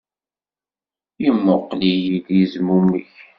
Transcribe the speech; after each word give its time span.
Yemmuqqel-iyi-d, 1.23 2.27
yezmumeg. 2.37 3.07